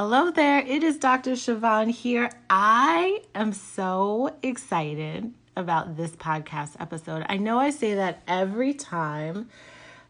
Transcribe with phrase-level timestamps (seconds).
[0.00, 0.60] Hello there.
[0.60, 1.32] It is Dr.
[1.32, 2.30] Siobhan here.
[2.48, 7.26] I am so excited about this podcast episode.
[7.28, 9.48] I know I say that every time,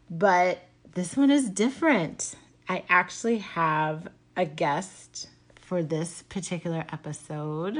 [0.07, 0.59] but
[0.93, 2.35] this one is different.
[2.67, 4.07] I actually have
[4.37, 5.27] a guest
[5.59, 7.79] for this particular episode,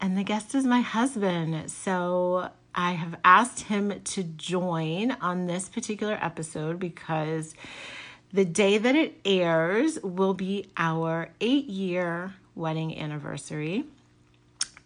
[0.00, 1.70] and the guest is my husband.
[1.70, 7.54] So I have asked him to join on this particular episode because
[8.32, 13.84] the day that it airs will be our eight year wedding anniversary.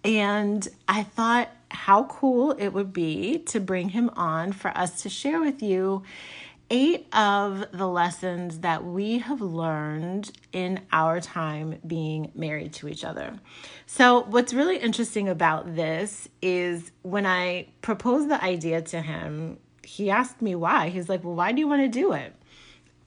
[0.02, 5.08] And I thought how cool it would be to bring him on for us to
[5.08, 6.02] share with you
[6.70, 13.04] eight of the lessons that we have learned in our time being married to each
[13.04, 13.38] other.
[13.86, 20.10] So, what's really interesting about this is when I proposed the idea to him, he
[20.10, 20.88] asked me why.
[20.88, 22.34] He's like, Well, why do you want to do it?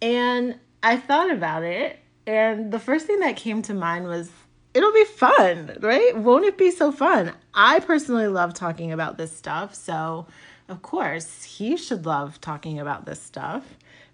[0.01, 4.29] And I thought about it, and the first thing that came to mind was
[4.73, 6.15] it'll be fun, right?
[6.15, 7.33] Won't it be so fun?
[7.53, 10.27] I personally love talking about this stuff, so
[10.69, 13.63] of course, he should love talking about this stuff,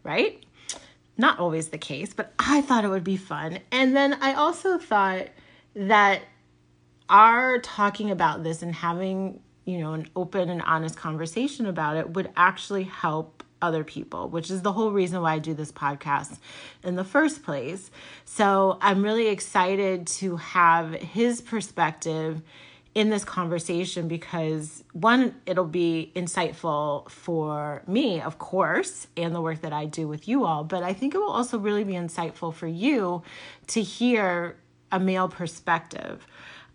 [0.04, 0.44] right?
[1.18, 3.60] Not always the case, but I thought it would be fun.
[3.72, 5.28] And then I also thought
[5.76, 6.22] that
[7.10, 12.12] our talking about this and having, you know, an open and honest conversation about it
[12.12, 16.38] would actually help other people, which is the whole reason why I do this podcast
[16.84, 17.90] in the first place.
[18.26, 22.42] So I'm really excited to have his perspective
[22.94, 29.62] in this conversation because one, it'll be insightful for me, of course, and the work
[29.62, 32.54] that I do with you all, but I think it will also really be insightful
[32.54, 33.24] for you
[33.68, 34.58] to hear
[34.92, 36.28] a male perspective.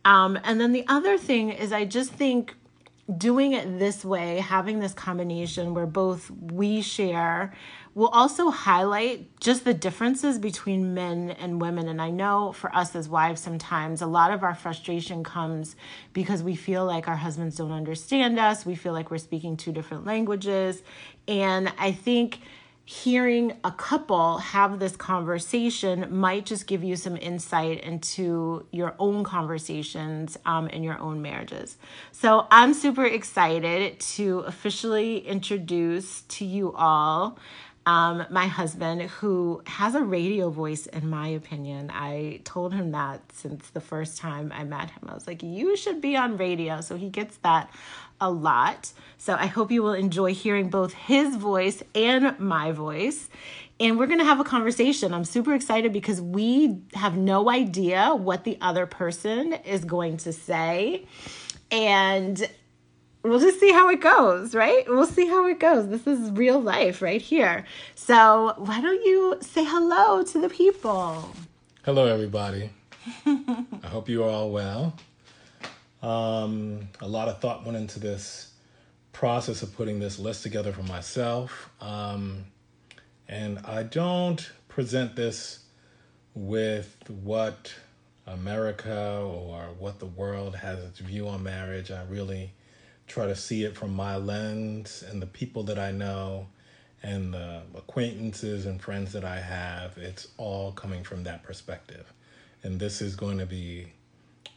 [0.04, 2.56] Um, and then the other thing is, I just think
[3.16, 7.54] doing it this way, having this combination where both we share,
[7.94, 11.88] will also highlight just the differences between men and women.
[11.88, 15.74] And I know for us as wives, sometimes a lot of our frustration comes
[16.12, 19.72] because we feel like our husbands don't understand us, we feel like we're speaking two
[19.72, 20.82] different languages.
[21.26, 22.40] And I think
[22.90, 29.22] hearing a couple have this conversation might just give you some insight into your own
[29.24, 31.76] conversations um, in your own marriages.
[32.12, 37.38] So I'm super excited to officially introduce to you all.
[37.88, 41.90] Um, my husband, who has a radio voice, in my opinion.
[41.90, 45.08] I told him that since the first time I met him.
[45.08, 46.82] I was like, You should be on radio.
[46.82, 47.70] So he gets that
[48.20, 48.92] a lot.
[49.16, 53.30] So I hope you will enjoy hearing both his voice and my voice.
[53.80, 55.14] And we're going to have a conversation.
[55.14, 60.34] I'm super excited because we have no idea what the other person is going to
[60.34, 61.06] say.
[61.70, 62.46] And
[63.22, 64.84] we'll just see how it goes, right?
[64.88, 65.88] We'll see how it goes.
[65.88, 67.64] This is real life right here.
[67.94, 71.30] So, why don't you say hello to the people?
[71.84, 72.70] Hello, everybody.
[73.26, 74.94] I hope you are all well.
[76.02, 78.52] Um, a lot of thought went into this
[79.12, 81.70] process of putting this list together for myself.
[81.80, 82.44] Um,
[83.28, 85.64] and I don't present this
[86.34, 87.74] with what
[88.26, 91.90] America or what the world has its view on marriage.
[91.90, 92.52] I really
[93.08, 96.46] try to see it from my lens and the people that I know
[97.02, 99.96] and the acquaintances and friends that I have.
[99.98, 102.12] It's all coming from that perspective.
[102.62, 103.92] And this is going to be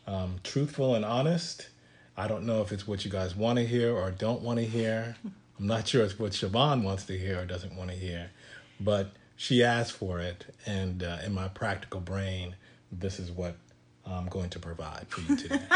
[0.08, 1.70] um, truthful and honest.
[2.18, 4.66] I don't know if it's what you guys want to hear or don't want to
[4.66, 5.16] hear.
[5.60, 8.32] I'm not sure it's what Siobhan wants to hear or doesn't want to hear,
[8.80, 12.56] but she asked for it, and uh, in my practical brain,
[12.92, 13.56] this is what
[14.06, 15.60] I'm going to provide for you today.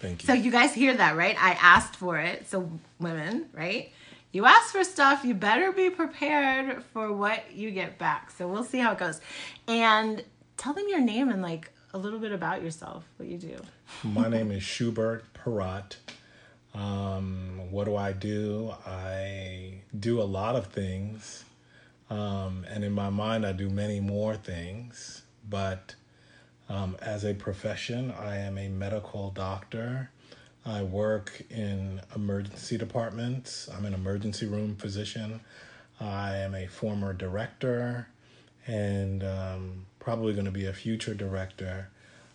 [0.00, 0.26] Thank you.
[0.26, 1.36] So you guys hear that, right?
[1.42, 2.48] I asked for it.
[2.48, 3.92] So women, right?
[4.30, 8.30] You ask for stuff, you better be prepared for what you get back.
[8.30, 9.20] So we'll see how it goes.
[9.66, 10.22] And
[10.56, 13.56] tell them your name and like a little bit about yourself, what you do.
[14.04, 15.96] My name is Schubert Parat.
[16.74, 18.74] Um, what do I do?
[18.86, 21.44] I do a lot of things.
[22.10, 25.22] Um, and in my mind, I do many more things.
[25.48, 25.94] But
[26.68, 30.10] um, as a profession, I am a medical doctor.
[30.66, 33.68] I work in emergency departments.
[33.74, 35.40] I'm an emergency room physician.
[36.00, 38.08] I am a former director
[38.66, 41.88] and um, probably going to be a future director.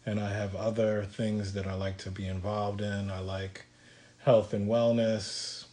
[0.06, 3.12] And I have other things that I like to be involved in.
[3.12, 3.66] I like
[4.26, 5.66] health and wellness,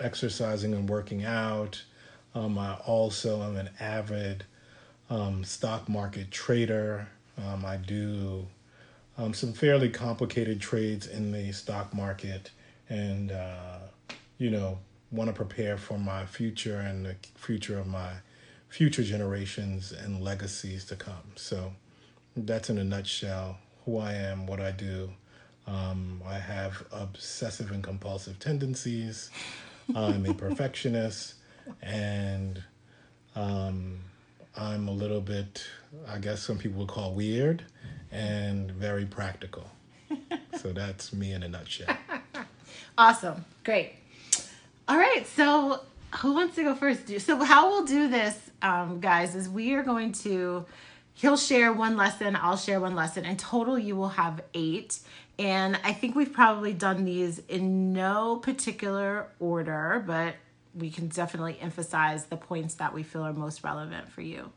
[0.00, 1.82] exercising and working out.
[2.34, 4.44] Um, I also am an avid
[5.08, 7.08] um, stock market trader.
[7.38, 8.46] Um, I do
[9.18, 12.50] um, some fairly complicated trades in the stock market
[12.88, 13.78] and, uh,
[14.38, 14.78] you know,
[15.10, 18.12] want to prepare for my future and the future of my
[18.68, 21.32] future generations and legacies to come.
[21.36, 21.72] So
[22.36, 25.10] that's in a nutshell who I am, what I do.
[25.66, 29.30] Um, I have obsessive and compulsive tendencies.
[29.94, 31.34] I'm a perfectionist,
[31.82, 32.62] and
[33.36, 33.98] um,
[34.56, 35.64] I'm a little bit,
[36.08, 37.64] I guess some people would call weird,
[38.10, 39.70] and very practical.
[40.58, 41.96] so that's me in a nutshell.
[42.98, 43.44] Awesome.
[43.64, 43.94] Great.
[44.86, 45.26] All right.
[45.26, 45.80] So,
[46.16, 47.08] who wants to go first?
[47.20, 50.66] So, how we'll do this, um, guys, is we are going to,
[51.14, 53.24] he'll share one lesson, I'll share one lesson.
[53.24, 55.00] In total, you will have eight.
[55.38, 60.34] And I think we've probably done these in no particular order, but
[60.74, 64.52] we can definitely emphasize the points that we feel are most relevant for you.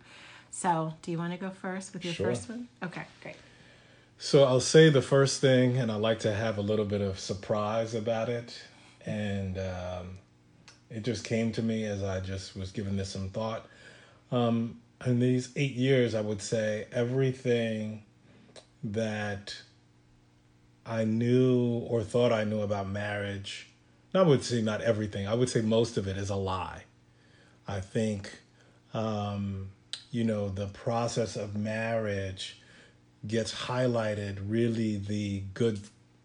[0.55, 2.27] So, do you want to go first with your Sure.
[2.27, 2.69] first one?
[2.81, 3.35] Okay, great.
[4.17, 7.19] So I'll say the first thing, and I like to have a little bit of
[7.19, 8.57] surprise about it.
[9.05, 10.17] And um,
[10.89, 13.67] it just came to me as I just was giving this some thought.
[14.31, 18.03] Um, in these eight years, I would say everything
[18.81, 19.57] that
[20.85, 23.67] I knew or thought I knew about marriage,
[24.13, 26.83] I would say not everything, I would say most of it is a lie.
[27.67, 28.31] I think,
[28.93, 29.71] um,
[30.15, 32.61] you know, the process of marriage
[33.27, 35.77] gets highlighted really the good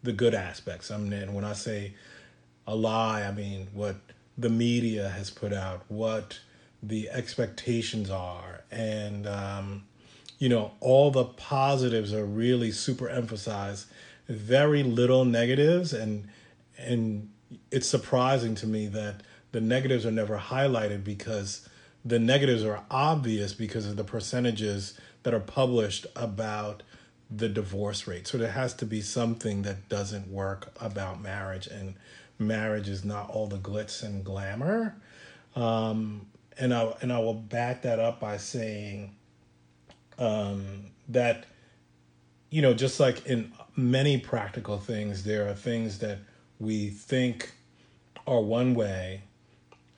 [0.04, 0.92] the good aspects.
[0.92, 1.94] I mean, and when I say
[2.69, 3.96] a lie, I mean what
[4.38, 6.38] the media has put out, what
[6.81, 9.82] the expectations are, and um,
[10.38, 13.86] you know all the positives are really super emphasized.
[14.28, 16.28] Very little negatives, and
[16.78, 17.28] and
[17.72, 21.69] it's surprising to me that the negatives are never highlighted because
[22.05, 26.82] the negatives are obvious because of the percentages that are published about
[27.31, 28.26] the divorce rate.
[28.26, 31.94] So there has to be something that doesn't work about marriage, and
[32.38, 34.97] marriage is not all the glitz and glamour.
[35.55, 36.26] Um,
[36.58, 39.14] and I and I will back that up by saying
[40.19, 41.46] um, that
[42.50, 46.19] you know, just like in many practical things, there are things that
[46.58, 47.53] we think
[48.26, 49.23] are one way,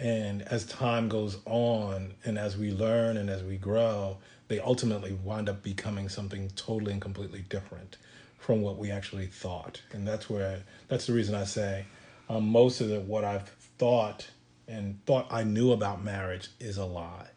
[0.03, 4.17] and as time goes on, and as we learn and as we grow,
[4.49, 7.99] they ultimately wind up becoming something totally and completely different
[8.37, 9.81] from what we actually thought.
[9.93, 11.87] And that's where that's the reason I say
[12.29, 14.29] um, most of the what I've thought
[14.67, 17.29] and thought I knew about marriage is a lie.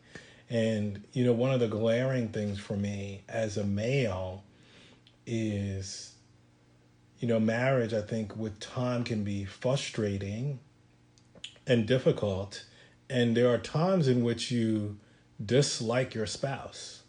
[0.49, 4.43] And you know, one of the glaring things for me as a male
[5.27, 6.15] is
[7.19, 10.59] you know, marriage I think with time can be frustrating
[11.67, 12.65] and difficult.
[13.09, 14.97] And there are times in which you
[15.43, 17.03] dislike your spouse.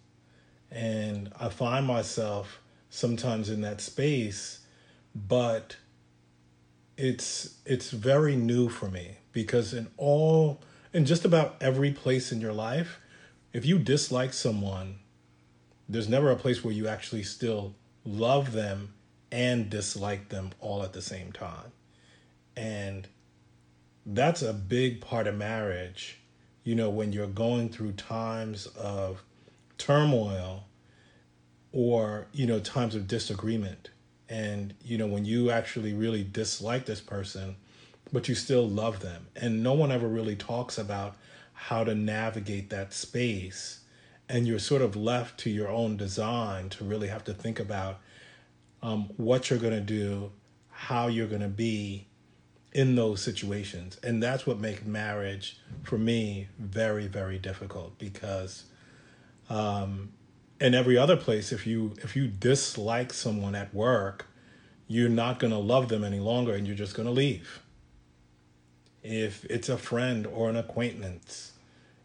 [0.70, 2.61] And I find myself
[2.91, 4.61] sometimes in that space,
[5.14, 5.76] but
[6.97, 12.40] it's it's very new for me because in all in just about every place in
[12.40, 13.00] your life,
[13.52, 14.99] if you dislike someone,
[15.88, 18.95] there's never a place where you actually still love them
[19.30, 21.73] and dislike them all at the same time.
[22.57, 23.07] And
[24.06, 26.20] that's a big part of marriage.
[26.62, 29.22] You know, when you're going through times of
[29.78, 30.64] turmoil
[31.72, 33.90] or, you know, times of disagreement.
[34.28, 37.56] And, you know, when you actually really dislike this person,
[38.12, 39.26] but you still love them.
[39.36, 41.16] And no one ever really talks about
[41.52, 43.80] how to navigate that space.
[44.28, 48.00] And you're sort of left to your own design to really have to think about
[48.82, 50.32] um, what you're going to do,
[50.70, 52.06] how you're going to be
[52.76, 53.99] in those situations.
[54.02, 58.64] And that's what makes marriage, for me, very, very difficult because
[59.49, 60.12] um,
[60.61, 64.26] in every other place, if you if you dislike someone at work,
[64.88, 67.62] you're not going to love them any longer and you're just going to leave.
[69.02, 71.52] If it's a friend or an acquaintance,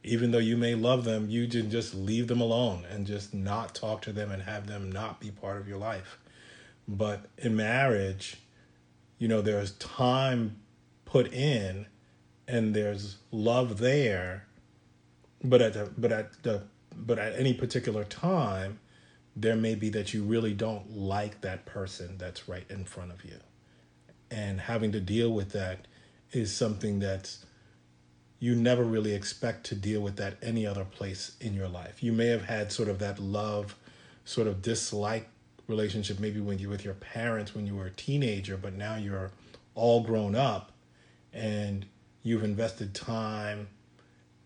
[0.05, 3.75] even though you may love them, you can just leave them alone and just not
[3.75, 6.17] talk to them and have them not be part of your life.
[6.87, 8.37] But in marriage,
[9.21, 10.57] you know, there's time
[11.05, 11.85] put in
[12.47, 14.47] and there's love there,
[15.43, 16.63] but at the but at the
[16.95, 18.79] but at any particular time,
[19.35, 23.23] there may be that you really don't like that person that's right in front of
[23.23, 23.37] you.
[24.31, 25.87] and having to deal with that
[26.31, 27.45] is something that's
[28.39, 32.01] you never really expect to deal with that any other place in your life.
[32.01, 33.75] You may have had sort of that love,
[34.25, 35.29] sort of dislike
[35.67, 39.31] relationship maybe when you with your parents when you were a teenager, but now you're
[39.75, 40.71] all grown up
[41.33, 41.85] and
[42.23, 43.67] you've invested time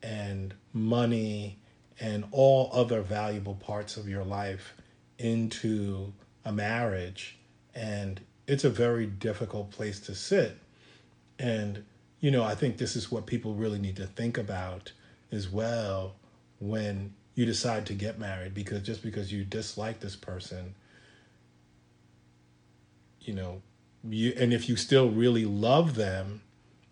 [0.04, 1.58] and money
[2.00, 4.74] and all other valuable parts of your life
[5.18, 7.38] into a marriage.
[7.74, 10.58] And it's a very difficult place to sit.
[11.40, 11.84] And
[12.20, 14.92] you know, I think this is what people really need to think about
[15.32, 16.16] as well
[16.60, 20.74] when you decide to get married because just because you dislike this person,
[23.28, 23.62] you know,
[24.08, 26.42] you and if you still really love them,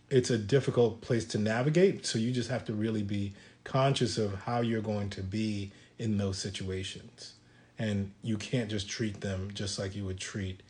[0.09, 2.05] it's a difficult place to navigate.
[2.05, 6.17] So you just have to really be conscious of how you're going to be in
[6.17, 7.33] those situations.
[7.79, 10.61] And you can't just treat them just like you would treat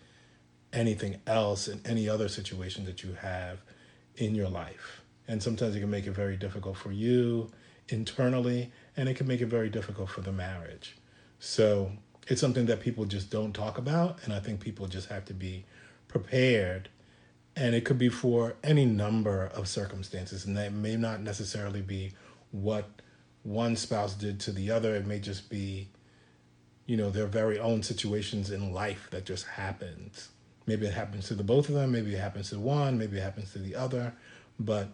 [0.71, 3.61] anything else in any other situation that you have
[4.15, 5.01] in your life.
[5.27, 7.51] And sometimes it can make it very difficult for you
[7.89, 10.97] internally, and it can make it very difficult for the marriage.
[11.39, 11.91] So
[12.27, 15.33] it's something that people just don't talk about, and I think people just have to
[15.33, 15.65] be
[16.07, 16.89] prepared.
[17.55, 22.13] And it could be for any number of circumstances, and that may not necessarily be
[22.51, 22.89] what
[23.43, 24.95] one spouse did to the other.
[24.95, 25.89] It may just be,
[26.85, 30.29] you know, their very own situations in life that just happens.
[30.65, 33.21] Maybe it happens to the both of them, maybe it happens to one, maybe it
[33.21, 34.13] happens to the other,
[34.59, 34.89] but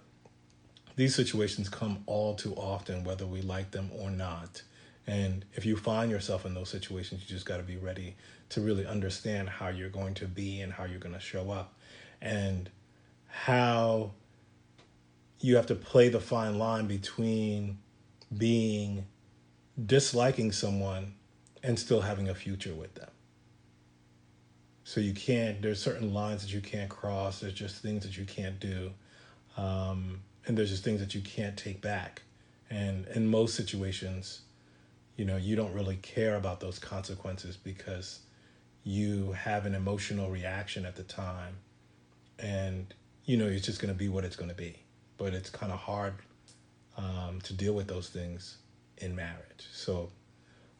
[0.95, 4.63] these situations come all too often, whether we like them or not.
[5.09, 8.15] And if you find yourself in those situations, you just got to be ready
[8.49, 11.73] to really understand how you're going to be and how you're going to show up
[12.21, 12.69] and
[13.25, 14.11] how
[15.39, 17.79] you have to play the fine line between
[18.37, 19.07] being
[19.83, 21.15] disliking someone
[21.63, 23.09] and still having a future with them.
[24.83, 27.39] So you can't, there's certain lines that you can't cross.
[27.39, 28.91] There's just things that you can't do.
[29.57, 32.21] Um, and there's just things that you can't take back.
[32.69, 34.41] And in most situations,
[35.19, 38.21] you know, you don't really care about those consequences because
[38.85, 41.57] you have an emotional reaction at the time.
[42.39, 42.93] And,
[43.25, 44.77] you know, it's just going to be what it's going to be.
[45.17, 46.13] But it's kind of hard
[46.95, 48.59] um, to deal with those things
[48.99, 49.67] in marriage.
[49.73, 50.09] So,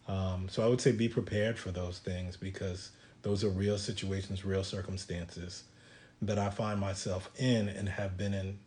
[0.08, 2.92] um, so I would say be prepared for those things because
[3.24, 5.66] those are real situations, real circumstances
[6.22, 8.60] that I find myself in and have been in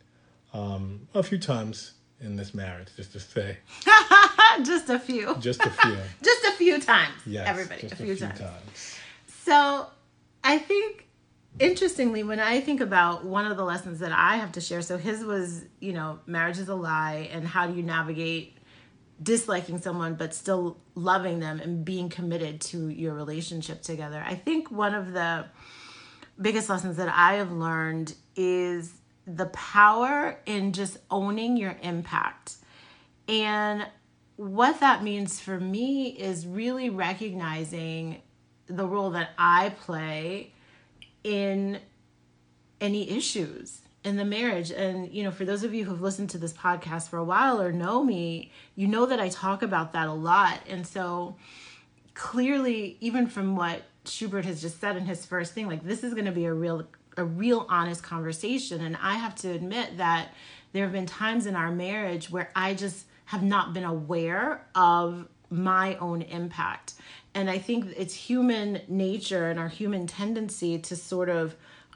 [0.53, 3.57] um, a few times in this marriage, just to say.
[4.63, 5.35] just a few.
[5.39, 5.97] Just a few.
[6.23, 7.13] just a few times.
[7.25, 7.47] Yes.
[7.47, 8.39] Everybody, a few, a few times.
[8.39, 8.97] times.
[9.43, 9.87] So
[10.43, 11.07] I think
[11.59, 14.97] interestingly when i think about one of the lessons that i have to share so
[14.97, 18.57] his was you know marriage is a lie and how do you navigate
[19.21, 24.23] disliking someone but still loving them and being committed to your relationship together.
[24.25, 25.45] I think one of the
[26.39, 28.93] biggest lessons that I have learned is
[29.25, 32.55] the power in just owning your impact.
[33.27, 33.85] And
[34.35, 38.21] what that means for me is really recognizing
[38.67, 40.53] the role that I play
[41.23, 41.79] in
[42.81, 44.71] any issues in the marriage.
[44.71, 47.61] And you know for those of you who've listened to this podcast for a while
[47.61, 50.59] or know me you know that i talk about that a lot.
[50.67, 51.35] And so
[52.13, 56.13] clearly even from what schubert has just said in his first thing like this is
[56.13, 56.83] going to be a real
[57.15, 58.81] a real honest conversation.
[58.81, 60.29] And i have to admit that
[60.73, 65.27] there have been times in our marriage where i just have not been aware of
[65.49, 66.93] my own impact.
[67.33, 71.55] And i think it's human nature and our human tendency to sort of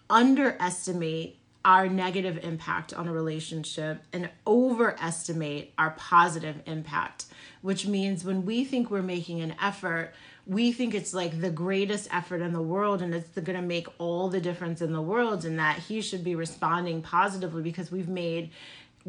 [0.09, 7.25] underestimate our negative impact on a relationship and overestimate our positive impact,
[7.61, 10.13] which means when we think we're making an effort,
[10.47, 13.87] we think it's like the greatest effort in the world and it's going to make
[13.99, 18.07] all the difference in the world, and that he should be responding positively because we've
[18.07, 18.49] made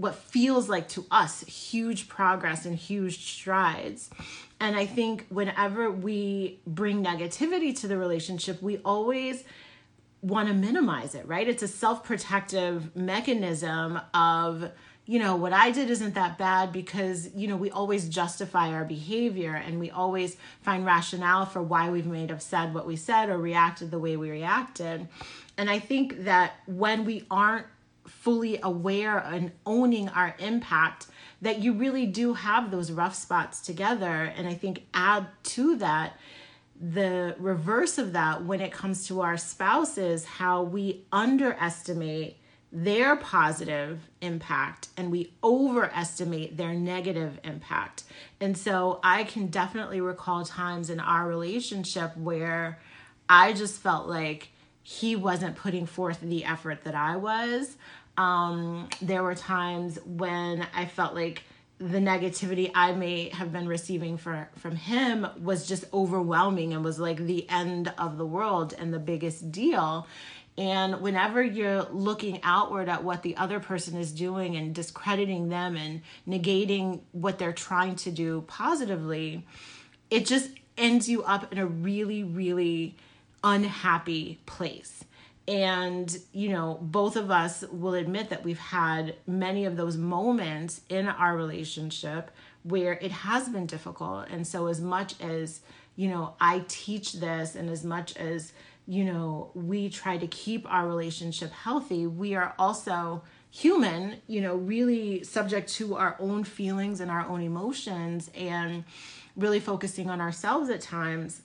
[0.00, 4.10] what feels like to us huge progress and huge strides.
[4.60, 9.42] And I think whenever we bring negativity to the relationship, we always
[10.22, 11.48] want to minimize it, right?
[11.48, 14.70] It's a self protective mechanism of,
[15.04, 18.84] you know, what I did isn't that bad because, you know, we always justify our
[18.84, 23.30] behavior and we always find rationale for why we've made have said what we said
[23.30, 25.08] or reacted the way we reacted.
[25.56, 27.66] And I think that when we aren't
[28.08, 31.06] fully aware and owning our impact,
[31.40, 34.32] that you really do have those rough spots together.
[34.36, 36.18] And I think add to that
[36.80, 42.36] the reverse of that when it comes to our spouses, how we underestimate
[42.70, 48.04] their positive impact and we overestimate their negative impact.
[48.40, 52.78] And so I can definitely recall times in our relationship where
[53.28, 54.48] I just felt like
[54.82, 57.76] he wasn't putting forth the effort that I was.
[58.18, 61.44] Um, there were times when I felt like
[61.78, 66.98] the negativity I may have been receiving for, from him was just overwhelming and was
[66.98, 70.08] like the end of the world and the biggest deal.
[70.58, 75.76] And whenever you're looking outward at what the other person is doing and discrediting them
[75.76, 79.46] and negating what they're trying to do positively,
[80.10, 82.96] it just ends you up in a really, really
[83.44, 85.04] unhappy place.
[85.48, 90.82] And, you know, both of us will admit that we've had many of those moments
[90.90, 92.30] in our relationship
[92.64, 94.28] where it has been difficult.
[94.28, 95.60] And so, as much as,
[95.96, 98.52] you know, I teach this and as much as,
[98.86, 104.54] you know, we try to keep our relationship healthy, we are also human, you know,
[104.54, 108.84] really subject to our own feelings and our own emotions and
[109.34, 111.40] really focusing on ourselves at times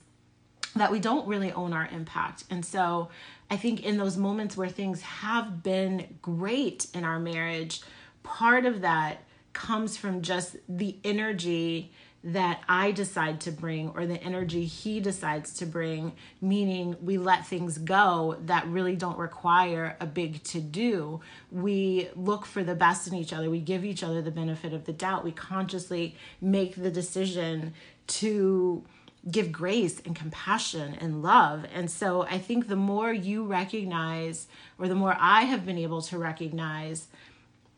[0.76, 2.44] that we don't really own our impact.
[2.50, 3.08] And so
[3.54, 7.82] I think in those moments where things have been great in our marriage,
[8.24, 11.92] part of that comes from just the energy
[12.24, 17.46] that I decide to bring or the energy he decides to bring, meaning we let
[17.46, 21.20] things go that really don't require a big to do.
[21.52, 24.84] We look for the best in each other, we give each other the benefit of
[24.84, 27.72] the doubt, we consciously make the decision
[28.08, 28.84] to
[29.30, 31.64] give grace and compassion and love.
[31.72, 34.46] And so I think the more you recognize,
[34.78, 37.08] or the more I have been able to recognize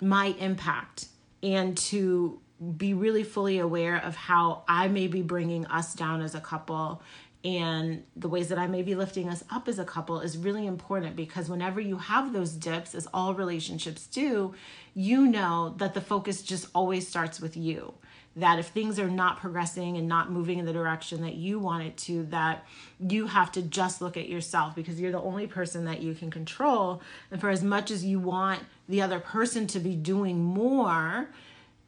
[0.00, 1.07] my impact
[1.43, 2.41] and to
[2.76, 7.03] be really fully aware of how I may be bringing us down as a couple
[7.47, 10.67] and the ways that I may be lifting us up as a couple is really
[10.67, 14.53] important because whenever you have those dips, as all relationships do,
[14.95, 17.95] you know that the focus just always starts with you
[18.37, 21.83] that if things are not progressing and not moving in the direction that you want
[21.83, 22.66] it to that
[23.00, 26.31] you have to just look at yourself because you're the only person that you can
[26.31, 27.00] control
[27.31, 31.28] and for as much as you want the other person to be doing more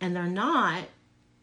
[0.00, 0.84] and they're not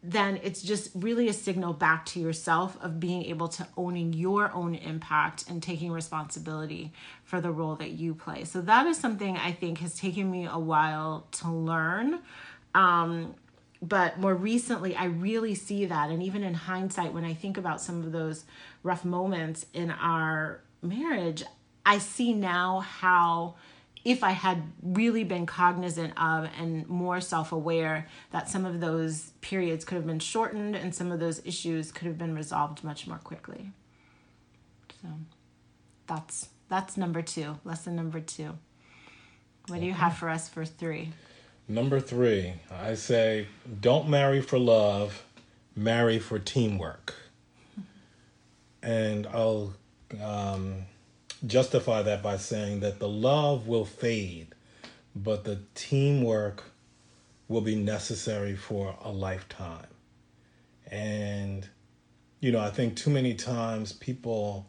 [0.07, 4.51] then it's just really a signal back to yourself of being able to owning your
[4.53, 6.91] own impact and taking responsibility
[7.23, 8.43] for the role that you play.
[8.43, 12.19] So that is something I think has taken me a while to learn.
[12.75, 13.33] Um,
[13.81, 16.09] but more recently i really see that.
[16.09, 18.45] And even in hindsight when i think about some of those
[18.83, 21.43] rough moments in our marriage
[21.85, 23.55] i see now how
[24.03, 29.83] if i had really been cognizant of and more self-aware that some of those periods
[29.83, 33.17] could have been shortened and some of those issues could have been resolved much more
[33.17, 33.71] quickly.
[35.01, 35.09] So
[36.07, 38.57] that's that's number two lesson number two.
[39.67, 41.11] What do you have for us for three
[41.67, 43.47] Number three, I say
[43.81, 45.23] don't marry for love,
[45.75, 47.15] marry for teamwork.
[48.83, 49.73] And I'll
[50.23, 50.85] um,
[51.47, 54.53] justify that by saying that the love will fade,
[55.15, 56.65] but the teamwork
[57.47, 59.87] will be necessary for a lifetime.
[60.91, 61.67] And,
[62.41, 64.67] you know, I think too many times people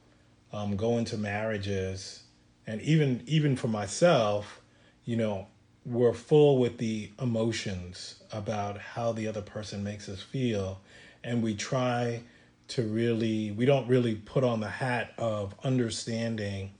[0.50, 2.22] um, go into marriages,
[2.66, 4.62] and even even for myself,
[5.04, 5.46] you know,
[5.86, 10.80] we're full with the emotions about how the other person makes us feel.
[11.22, 12.22] And we try
[12.68, 16.72] to really we don't really put on the hat of understanding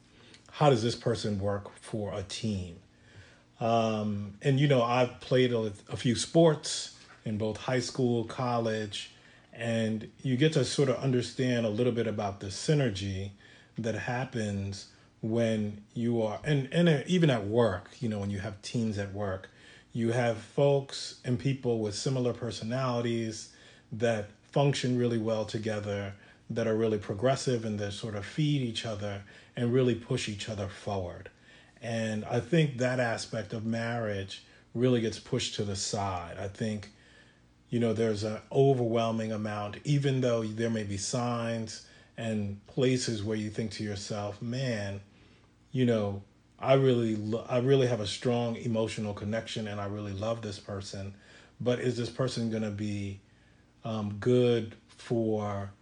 [0.51, 2.77] how does this person work for a team.
[3.61, 9.13] Um, and you know i've played a, a few sports in both high school college
[9.55, 13.31] and you get to sort of understand a little bit about the synergy
[13.79, 14.89] that happens
[15.21, 18.99] when you are and and uh, even at work you know when you have teams
[18.99, 19.49] at work
[19.93, 23.55] you have folks and people with similar personalities
[23.91, 26.13] that function really well together
[26.51, 29.23] that are really progressive and that sort of feed each other
[29.57, 31.31] and really push each other forward.
[31.83, 36.37] And i think that aspect of marriage really gets pushed to the side.
[36.39, 36.91] I think
[37.71, 41.87] you know there's an overwhelming amount even though there may be signs
[42.19, 45.01] and places where you think to yourself man
[45.77, 46.23] you know,
[46.59, 47.19] I really
[47.51, 51.15] I really have a strong emotional connection and I really love this person,
[51.61, 53.21] but is this person going to be
[53.85, 55.73] um, good for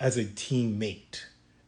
[0.00, 1.22] as a teammate?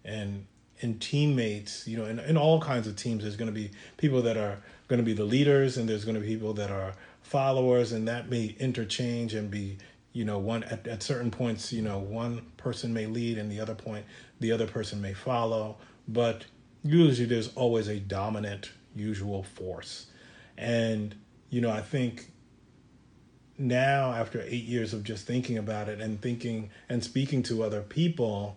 [0.05, 0.46] And
[0.81, 4.23] in teammates, you know, in, in all kinds of teams, there's going to be people
[4.23, 6.94] that are going to be the leaders and there's going to be people that are
[7.23, 9.79] followers and that may interchange and be
[10.12, 13.61] you know one at, at certain points you know one person may lead and the
[13.61, 14.05] other point
[14.40, 15.77] the other person may follow
[16.09, 16.44] but
[16.83, 20.07] usually there's always a dominant usual force.
[20.57, 21.14] And,
[21.49, 22.31] you know, I think
[23.59, 27.83] now after eight years of just thinking about it and thinking and speaking to other
[27.83, 28.57] people,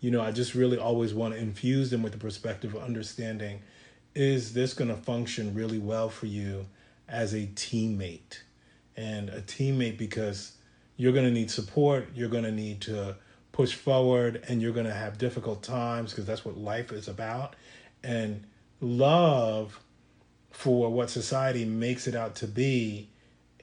[0.00, 3.60] you know, I just really always want to infuse them with the perspective of understanding
[4.14, 6.66] is this going to function really well for you
[7.08, 8.40] as a teammate?
[8.94, 10.52] And a teammate because
[11.02, 13.16] you're going to need support, you're going to need to
[13.50, 17.56] push forward, and you're going to have difficult times because that's what life is about.
[18.04, 18.44] And
[18.80, 19.80] love
[20.52, 23.08] for what society makes it out to be,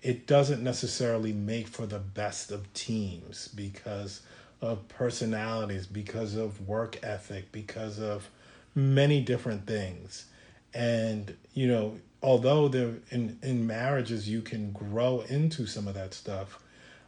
[0.02, 4.20] it doesn't necessarily make for the best of teams because
[4.60, 8.30] of personalities, because of work ethic, because of
[8.76, 10.26] many different things.
[10.74, 16.14] And, you know, although there in, in marriages you can grow into some of that
[16.14, 16.60] stuff,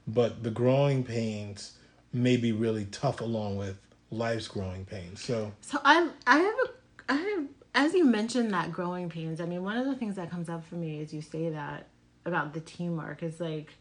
[0.08, 1.78] but the growing pains
[2.14, 3.78] may be really tough along with
[4.10, 5.24] life's growing pains.
[5.24, 9.46] So So I I have a I have as you mentioned that growing pains, I
[9.46, 11.88] mean one of the things that comes up for me as you say that
[12.26, 13.74] about the teamwork is like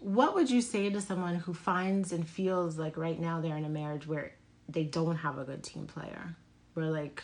[0.00, 3.64] what would you say to someone who finds and feels like right now they're in
[3.64, 4.32] a marriage where
[4.68, 6.36] they don't have a good team player?
[6.74, 7.22] Where like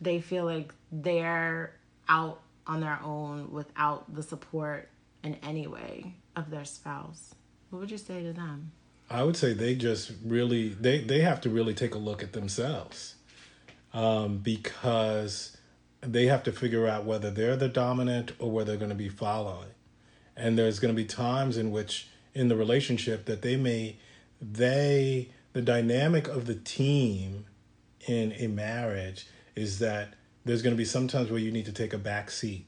[0.00, 1.74] they feel like they're
[2.08, 4.88] out on their own without the support
[5.24, 7.34] in any way of their spouse.
[7.70, 8.72] What would you say to them?
[9.10, 12.32] I would say they just really they they have to really take a look at
[12.32, 13.16] themselves
[13.92, 15.56] um, because
[16.00, 19.08] they have to figure out whether they're the dominant or whether they're going to be
[19.08, 19.68] following.
[20.36, 23.98] And there's going to be times in which in the relationship that they may
[24.40, 27.44] they the dynamic of the team
[28.08, 30.14] in a marriage is that
[30.44, 32.66] there's going to be some times where you need to take a back seat.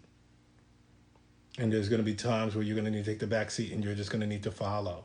[1.59, 3.51] And there's going to be times where you're going to need to take the back
[3.51, 5.05] seat and you're just going to need to follow.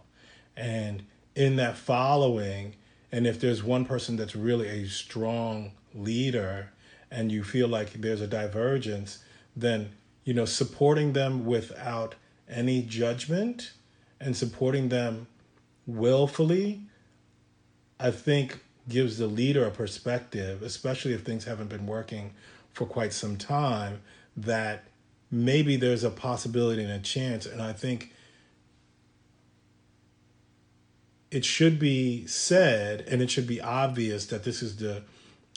[0.57, 1.03] And
[1.35, 2.75] in that following,
[3.11, 6.71] and if there's one person that's really a strong leader
[7.11, 9.19] and you feel like there's a divergence,
[9.55, 9.91] then,
[10.23, 12.15] you know, supporting them without
[12.49, 13.73] any judgment
[14.19, 15.27] and supporting them
[15.85, 16.81] willfully,
[17.99, 22.33] I think gives the leader a perspective, especially if things haven't been working
[22.73, 24.01] for quite some time,
[24.35, 24.83] that
[25.31, 27.45] maybe there's a possibility and a chance.
[27.45, 28.13] And I think
[31.31, 35.03] it should be said and it should be obvious that this is the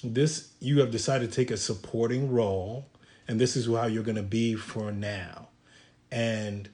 [0.04, 2.86] this you have decided to take a supporting role
[3.28, 5.48] and this is how you're going to be for now
[6.10, 6.68] and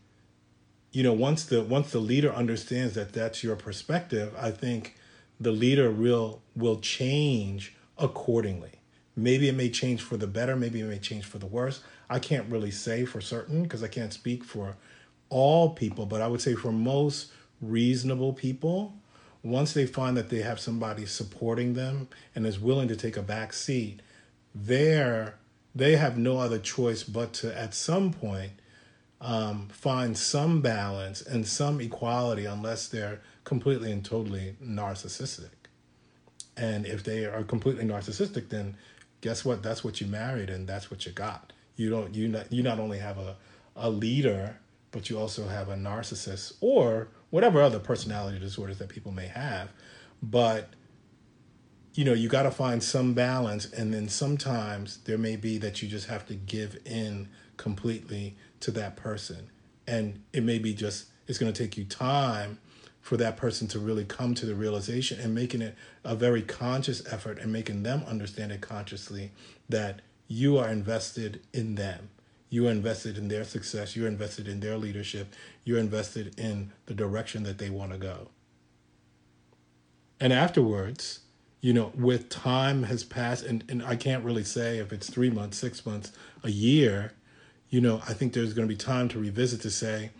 [0.90, 4.96] you know once the once the leader understands that that's your perspective i think
[5.38, 8.80] the leader will will change accordingly
[9.14, 12.18] maybe it may change for the better maybe it may change for the worse i
[12.18, 14.77] can't really say for certain because i can't speak for
[15.29, 18.94] all people but i would say for most reasonable people
[19.42, 23.23] once they find that they have somebody supporting them and is willing to take a
[23.23, 24.01] back seat
[24.55, 25.37] there
[25.75, 28.53] they have no other choice but to at some point
[29.21, 35.51] um, find some balance and some equality unless they're completely and totally narcissistic.
[36.57, 38.77] And if they are completely narcissistic then
[39.21, 39.62] guess what?
[39.62, 42.79] That's what you married and that's what you got you don't you not you not
[42.79, 43.37] only have a,
[43.77, 44.59] a leader
[44.91, 49.71] but you also have a narcissist or whatever other personality disorders that people may have.
[50.23, 50.71] But
[51.95, 55.83] you know, you got to find some balance, and then sometimes there may be that
[55.83, 59.51] you just have to give in completely to that person,
[59.87, 62.59] and it may be just it's going to take you time
[63.01, 67.03] for that person to really come to the realization and making it a very conscious
[67.12, 69.33] effort and making them understand it consciously
[69.69, 72.11] that you are invested in them
[72.51, 73.95] you're invested in their success.
[73.95, 75.35] You're invested in their leadership.
[75.64, 78.29] You're invested in the direction that they want to go.
[80.19, 81.21] And afterwards,
[81.61, 85.31] you know, with time has passed, and, and I can't really say if it's three
[85.31, 86.12] months, six months,
[86.43, 87.12] a year,
[87.69, 90.11] you know, I think there's going to be time to revisit to say,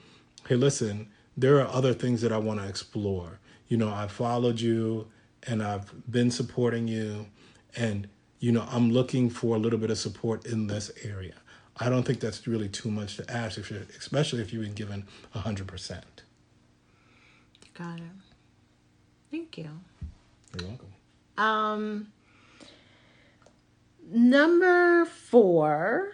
[0.47, 3.39] hey, listen, there are other things that I want to explore.
[3.69, 5.07] You know, I've followed you
[5.45, 7.27] and I've been supporting you,
[7.77, 8.09] and,
[8.41, 11.35] you know, I'm looking for a little bit of support in this area.
[11.77, 14.75] I don't think that's really too much to ask, if you're, especially if you've been
[14.75, 16.03] given 100%.
[17.75, 18.03] Got it.
[19.31, 19.71] Thank you.
[20.59, 20.89] You're welcome.
[21.37, 22.09] Um,
[24.11, 26.13] number four,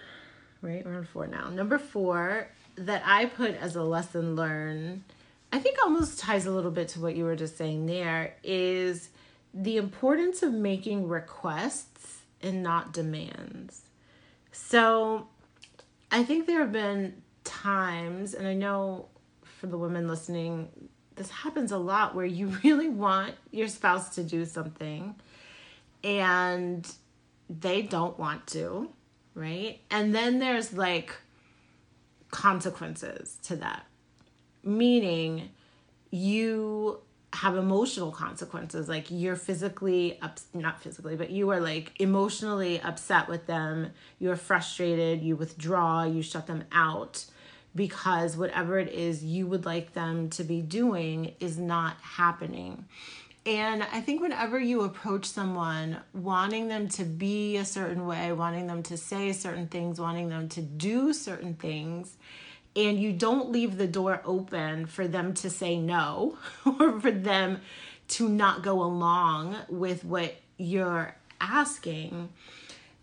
[0.60, 0.84] right?
[0.84, 1.48] We're on four now.
[1.48, 5.04] Number four that I put as a lesson learned,
[5.52, 9.08] I think almost ties a little bit to what you were just saying there, is
[9.54, 12.13] the importance of making requests
[12.44, 13.82] and not demands.
[14.52, 15.26] So
[16.12, 19.08] I think there have been times, and I know
[19.42, 20.68] for the women listening,
[21.16, 25.14] this happens a lot where you really want your spouse to do something
[26.02, 26.88] and
[27.48, 28.90] they don't want to,
[29.34, 29.80] right?
[29.90, 31.16] And then there's like
[32.30, 33.86] consequences to that.
[34.62, 35.50] Meaning,
[36.10, 37.00] you
[37.34, 38.88] have emotional consequences.
[38.88, 43.90] Like you're physically up not physically but you are like emotionally upset with them.
[44.18, 45.22] You're frustrated.
[45.22, 46.04] You withdraw.
[46.04, 47.24] You shut them out
[47.74, 52.84] because whatever it is you would like them to be doing is not happening.
[53.46, 58.66] And I think whenever you approach someone wanting them to be a certain way, wanting
[58.66, 62.16] them to say certain things, wanting them to do certain things,
[62.76, 67.60] and you don't leave the door open for them to say no or for them
[68.06, 72.28] to not go along with what you're asking,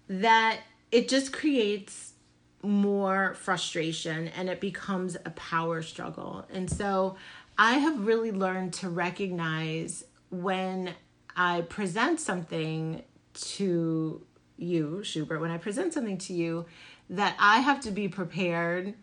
[0.08, 0.60] that
[0.92, 2.14] it just creates
[2.62, 6.46] more frustration and it becomes a power struggle.
[6.54, 7.16] And so
[7.58, 10.94] I have really learned to recognize when
[11.36, 13.04] I present something
[13.34, 14.22] to
[14.58, 16.66] you, Schubert, when I present something to you,
[17.10, 18.94] that I have to be prepared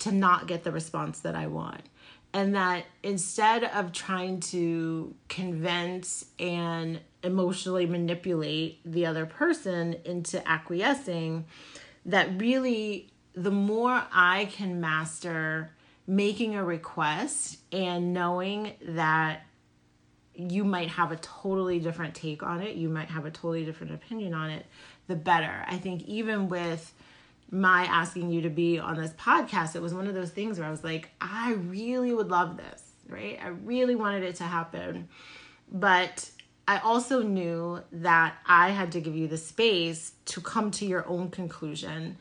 [0.00, 1.82] to not get the response that I want.
[2.32, 11.46] And that instead of trying to convince and emotionally manipulate the other person into acquiescing,
[12.06, 15.72] that really the more I can master
[16.06, 19.42] making a request and knowing that
[20.34, 23.92] you might have a totally different take on it, you might have a totally different
[23.92, 24.66] opinion on it,
[25.06, 25.64] the better.
[25.66, 26.92] I think even with
[27.50, 30.68] my asking you to be on this podcast, it was one of those things where
[30.68, 33.38] I was like, I really would love this, right?
[33.42, 35.08] I really wanted it to happen.
[35.70, 36.30] But
[36.68, 41.06] I also knew that I had to give you the space to come to your
[41.08, 42.16] own conclusion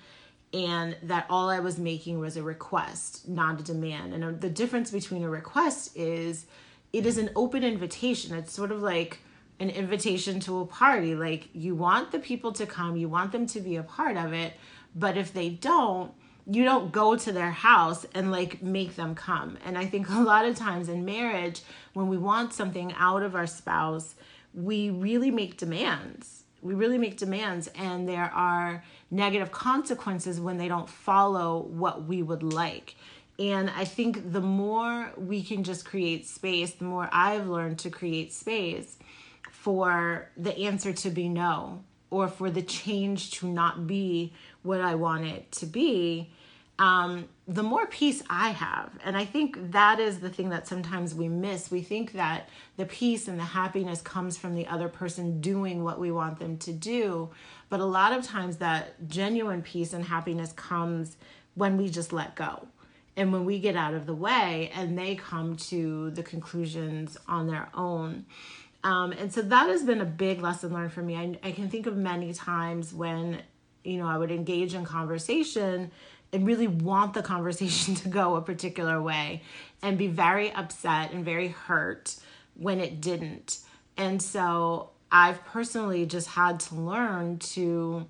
[0.52, 4.13] and that all I was making was a request, not a demand.
[4.13, 6.48] And uh, the difference between a request is
[6.92, 8.36] it is an open invitation.
[8.36, 9.20] It's sort of like
[9.60, 11.13] an invitation to a party.
[11.13, 14.34] Like you want the people to come, you want them to be a part of
[14.34, 14.54] it,
[15.00, 16.12] but if they don't,
[16.46, 19.58] you don't go to their house and like make them come.
[19.66, 21.62] And I think a lot of times in marriage,
[21.94, 24.16] when we want something out of our spouse,
[24.54, 26.44] we really make demands.
[26.62, 32.22] We really make demands, and there are negative consequences when they don't follow what we
[32.22, 32.96] would like.
[33.38, 37.90] And I think the more we can just create space, the more I've learned to
[37.90, 38.98] create space
[39.52, 44.95] for the answer to be no or for the change to not be what I
[44.95, 46.32] want it to be,
[46.80, 48.91] um, the more peace I have.
[49.04, 51.69] And I think that is the thing that sometimes we miss.
[51.69, 56.00] We think that the peace and the happiness comes from the other person doing what
[56.00, 57.30] we want them to do.
[57.67, 61.17] But a lot of times, that genuine peace and happiness comes
[61.56, 62.67] when we just let go
[63.17, 67.48] and when we get out of the way and they come to the conclusions on
[67.48, 68.26] their own.
[68.84, 71.17] Um, and so that has been a big lesson learned for me.
[71.17, 73.41] I, I can think of many times when
[73.84, 75.92] you know, I would engage in conversation
[76.32, 79.44] and really want the conversation to go a particular way
[79.82, 82.15] and be very upset and very hurt
[82.56, 83.60] when it didn't.
[83.98, 88.06] And so I've personally just had to learn to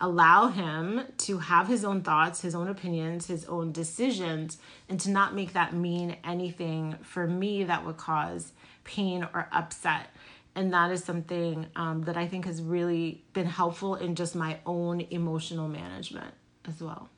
[0.00, 4.56] allow him to have his own thoughts, his own opinions, his own decisions,
[4.88, 8.52] and to not make that mean anything for me that would cause
[8.84, 10.08] pain or upset
[10.54, 14.58] and that is something um, that I think has really been helpful in just my
[14.66, 16.34] own emotional management
[16.68, 17.08] as well.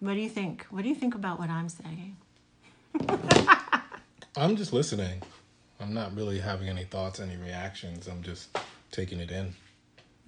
[0.00, 0.66] What do you think?
[0.70, 2.16] What do you think about what I'm saying?
[4.36, 5.22] I'm just listening.
[5.80, 8.06] I'm not really having any thoughts, any reactions.
[8.06, 8.56] I'm just
[8.90, 9.54] taking it in.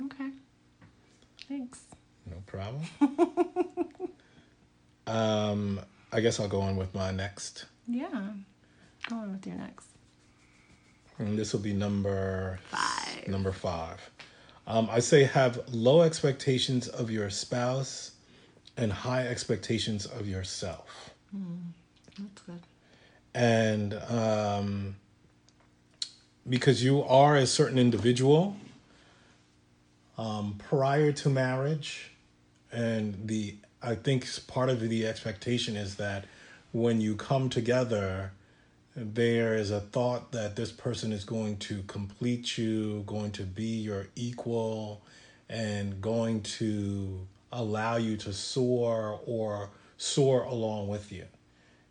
[0.05, 0.31] Okay.
[1.49, 1.81] Thanks.
[2.27, 2.85] No problem.
[5.07, 5.81] um,
[6.13, 7.67] I guess I'll go on with my next.
[7.87, 8.09] Yeah.
[9.09, 9.90] Go on with your next.
[11.21, 13.29] And this will be number five.
[13.29, 14.11] Number five.
[14.67, 18.13] Um, I say have low expectations of your spouse
[18.77, 21.11] and high expectations of yourself.
[21.37, 21.73] Mm,
[22.19, 22.61] that's good.
[23.35, 24.97] And um,
[26.49, 28.57] because you are a certain individual
[30.17, 32.13] um, prior to marriage,
[32.73, 36.25] and the I think part of the expectation is that
[36.73, 38.33] when you come together,
[38.97, 43.65] there is a thought that this person is going to complete you, going to be
[43.65, 45.03] your equal,
[45.49, 51.25] and going to allow you to soar or soar along with you.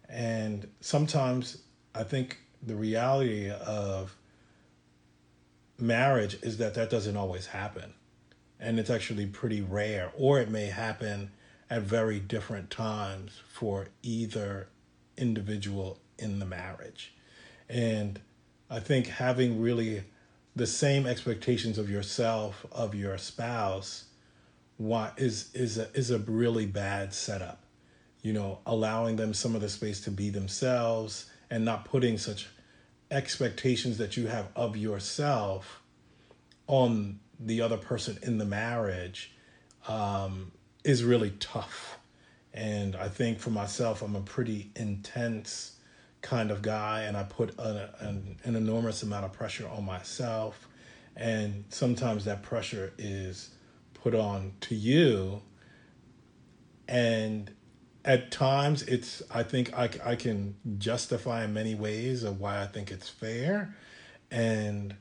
[0.08, 1.62] And sometimes
[1.94, 4.16] I think the reality of
[5.78, 7.94] marriage is that that doesn't always happen.
[8.60, 11.32] And it's actually pretty rare, or it may happen
[11.70, 14.68] at very different times for either
[15.18, 17.14] individual in the marriage.
[17.68, 18.20] And
[18.70, 20.04] I think having really
[20.56, 24.06] the same expectations of yourself, of your spouse,
[25.18, 27.64] is is a is a really bad setup.
[28.22, 32.48] You know, allowing them some of the space to be themselves and not putting such
[33.12, 35.82] expectations that you have of yourself
[36.68, 39.32] on the other person in the marriage
[39.88, 40.52] um,
[40.84, 41.98] is really tough.
[42.54, 45.78] And I think for myself, I'm a pretty intense
[46.22, 50.68] kind of guy, and I put a, an, an enormous amount of pressure on myself.
[51.16, 53.50] And sometimes that pressure is
[53.94, 55.42] put on to you.
[56.88, 57.52] And
[58.06, 62.68] at times, it's, I think I, I can justify in many ways of why I
[62.68, 63.76] think it's fair.
[64.32, 64.96] And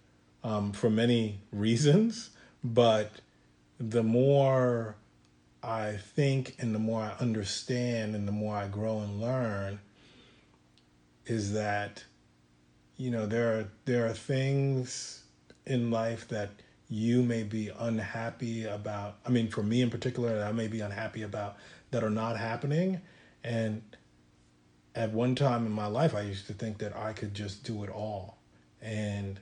[0.44, 2.30] um, for many reasons.
[2.62, 3.12] But
[3.78, 4.96] the more
[5.62, 9.80] I think and the more I understand and the more I grow and learn
[11.28, 12.04] is that
[12.96, 15.22] you know there are there are things
[15.66, 16.50] in life that
[16.88, 20.80] you may be unhappy about i mean for me in particular that i may be
[20.80, 21.56] unhappy about
[21.90, 23.00] that are not happening.
[23.44, 23.82] And
[24.94, 27.84] at one time in my life i used to think that i could just do
[27.84, 28.38] it all.
[28.80, 29.38] And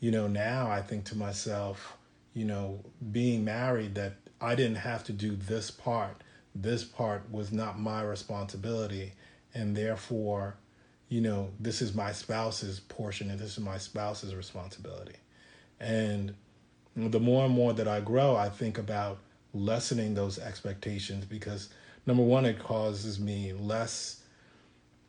[0.00, 1.96] you know now i think to myself
[2.34, 6.22] you know being married that i didn't have to do this part.
[6.54, 9.12] This part was not my responsibility.
[9.54, 10.56] And therefore
[11.08, 15.16] you know, this is my spouse's portion and this is my spouse's responsibility.
[15.80, 16.34] And
[16.96, 19.18] the more and more that I grow, I think about
[19.54, 21.70] lessening those expectations because
[22.06, 24.22] number one, it causes me less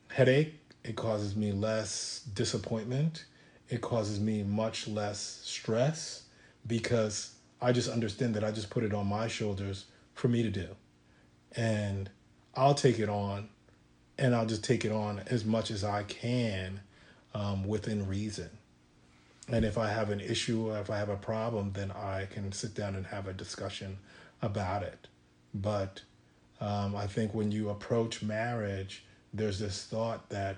[0.10, 3.26] headache, it causes me less disappointment,
[3.70, 6.24] it causes me much less stress
[6.66, 10.50] because I just understand that I just put it on my shoulders for me to
[10.50, 10.68] do.
[11.56, 12.10] And
[12.56, 13.50] I'll take it on
[14.20, 16.82] and I'll just take it on as much as I can
[17.34, 18.50] um, within reason.
[19.48, 22.52] And if I have an issue or if I have a problem, then I can
[22.52, 23.98] sit down and have a discussion
[24.42, 25.08] about it.
[25.54, 26.02] But
[26.62, 30.58] um, I think when you approach marriage, there's this thought that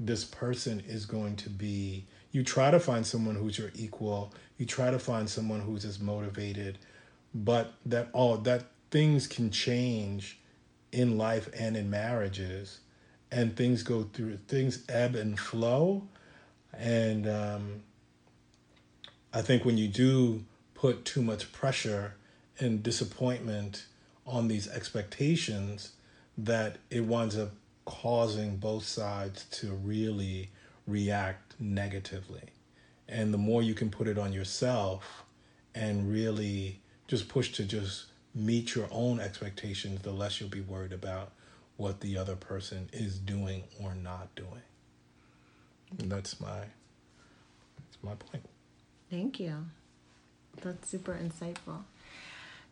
[0.00, 4.66] this person is going to be, you try to find someone who's your equal, you
[4.66, 6.78] try to find someone who's as motivated,
[7.34, 10.38] but that all that things can change
[10.92, 12.80] in life and in marriages
[13.30, 16.02] and things go through things ebb and flow.
[16.72, 17.82] And um,
[19.34, 22.14] i think when you do put too much pressure
[22.58, 23.86] and disappointment
[24.26, 25.92] on these expectations
[26.36, 27.50] that it winds up
[27.84, 30.50] causing both sides to really
[30.86, 32.42] react negatively.
[33.08, 35.24] And the more you can put it on yourself
[35.74, 40.92] and really just push to just meet your own expectations, the less you'll be worried
[40.92, 41.32] about
[41.76, 44.62] what the other person is doing or not doing.
[45.98, 48.44] And that's my that's my point.
[49.10, 49.66] Thank you.
[50.62, 51.82] That's super insightful.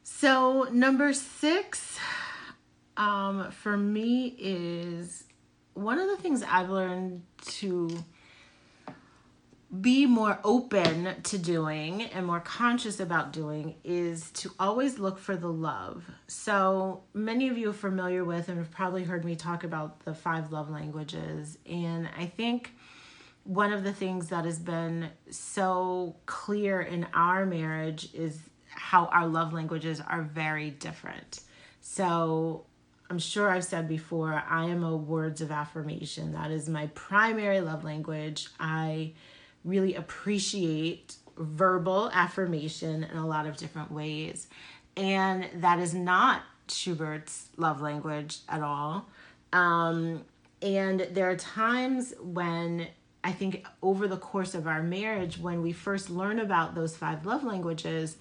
[0.03, 1.99] So number six,
[2.97, 5.25] um, for me is
[5.75, 8.05] one of the things I've learned to
[9.79, 15.37] be more open to doing and more conscious about doing is to always look for
[15.37, 16.05] the love.
[16.27, 20.13] So, many of you are familiar with and have probably heard me talk about the
[20.13, 21.57] five love languages.
[21.67, 22.75] And I think
[23.45, 29.27] one of the things that has been so clear in our marriage is how our
[29.27, 31.43] love languages are very different.
[31.81, 32.65] So,
[33.09, 36.33] I'm sure I've said before, I am a words of affirmation.
[36.33, 38.49] That is my primary love language.
[38.59, 39.13] I
[39.65, 44.47] really appreciate verbal affirmation in a lot of different ways.
[44.97, 49.09] And that is not Schubert's love language at all.
[49.53, 50.25] Um,
[50.63, 52.89] and there are times when
[53.23, 57.27] I think over the course of our marriage, when we first learn about those five
[57.27, 58.17] love languages,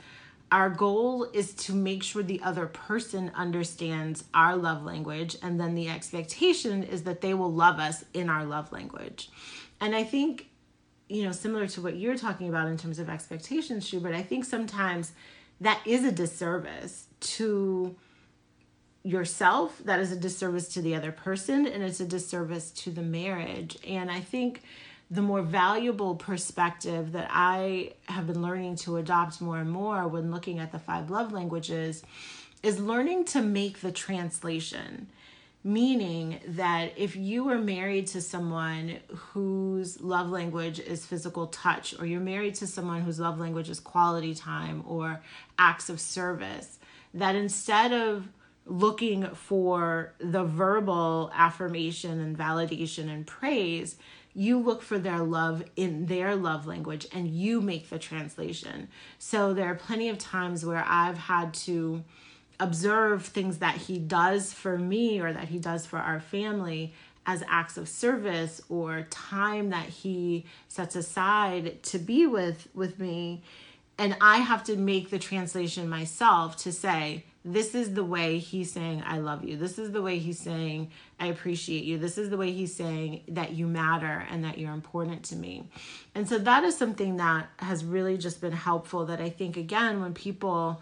[0.52, 5.38] our goal is to make sure the other person understands our love language.
[5.44, 9.30] And then the expectation is that they will love us in our love language.
[9.80, 10.49] And I think
[11.10, 14.46] you know, similar to what you're talking about in terms of expectations, Schubert, I think
[14.46, 15.12] sometimes
[15.60, 17.96] that is a disservice to
[19.04, 23.02] yourself, that is a disservice to the other person, and it's a disservice to the
[23.02, 23.78] marriage.
[23.86, 24.62] And I think
[25.10, 30.32] the more valuable perspective that I have been learning to adopt more and more when
[30.32, 32.04] looking at the five love languages
[32.62, 35.08] is learning to make the translation
[35.62, 42.06] Meaning that if you were married to someone whose love language is physical touch, or
[42.06, 45.22] you're married to someone whose love language is quality time or
[45.58, 46.80] acts of service,
[47.14, 48.30] that instead of
[48.66, 53.98] looking for the verbal affirmation and validation and praise,
[54.34, 58.88] you look for their love in their love language and you make the translation.
[59.18, 62.04] So there are plenty of times where I've had to
[62.60, 66.94] observe things that he does for me or that he does for our family
[67.26, 73.44] as acts of service or time that he sets aside to be with with me.
[73.98, 78.72] And i have to make the translation myself to say this is the way he's
[78.72, 79.58] saying i love you.
[79.58, 81.98] This is the way he's saying i appreciate you.
[81.98, 85.70] This is the way he's saying that you matter and that you're important to me.
[86.16, 90.02] And so that is something that has really just been helpful that i think again
[90.02, 90.82] when people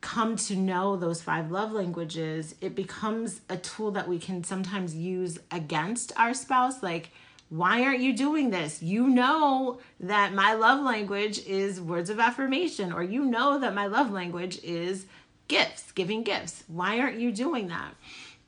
[0.00, 4.94] come to know those five love languages, it becomes a tool that we can sometimes
[4.94, 6.82] use against our spouse.
[6.82, 7.10] Like,
[7.50, 8.82] why aren't you doing this?
[8.82, 13.86] You know that my love language is words of affirmation, or you know that my
[13.86, 15.06] love language is
[15.48, 16.62] gifts, giving gifts.
[16.68, 17.94] Why aren't you doing that?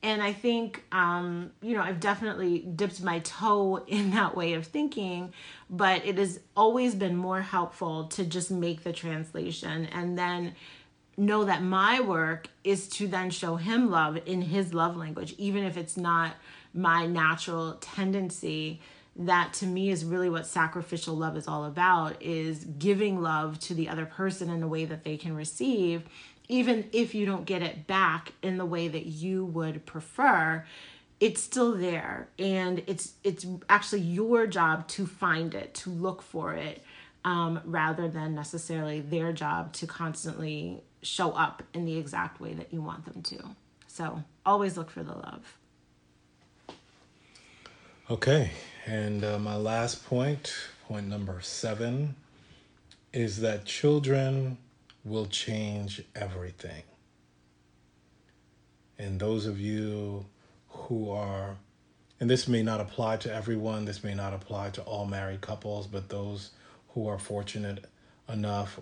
[0.02, 4.66] And I think, um, you know, I've definitely dipped my toe in that way of
[4.66, 5.32] thinking,
[5.68, 10.54] but it has always been more helpful to just make the translation and then
[11.20, 15.64] know that my work is to then show him love in his love language, even
[15.64, 16.34] if it's not
[16.72, 18.80] my natural tendency.
[19.16, 23.74] That to me is really what sacrificial love is all about is giving love to
[23.74, 26.04] the other person in a way that they can receive,
[26.48, 30.64] even if you don't get it back in the way that you would prefer
[31.20, 36.54] it's still there and it's it's actually your job to find it to look for
[36.54, 36.82] it
[37.26, 42.72] um, rather than necessarily their job to constantly show up in the exact way that
[42.72, 43.38] you want them to.
[43.86, 45.56] So always look for the love.
[48.10, 48.50] Okay,
[48.86, 50.52] and uh, my last point,
[50.88, 52.16] point number seven,
[53.12, 54.58] is that children
[55.04, 56.82] will change everything.
[58.98, 60.26] And those of you
[60.68, 61.56] who are,
[62.18, 65.86] and this may not apply to everyone, this may not apply to all married couples,
[65.86, 66.50] but those
[66.90, 67.86] who are fortunate
[68.28, 68.78] enough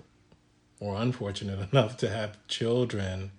[0.81, 3.33] or unfortunate enough to have children,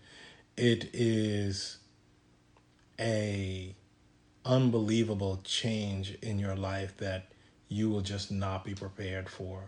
[0.57, 1.77] it is
[2.99, 3.75] a
[4.45, 7.31] unbelievable change in your life that
[7.67, 9.63] you will just not be prepared for.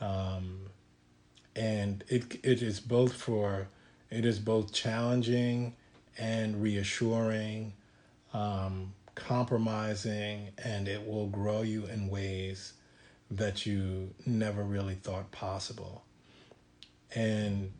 [0.00, 0.70] Um,
[1.54, 3.68] and it it is both for
[4.10, 5.74] it is both challenging
[6.16, 7.74] and reassuring,
[8.32, 12.72] um, compromising, and it will grow you in ways
[13.30, 16.02] that you never really thought possible.
[17.14, 17.72] And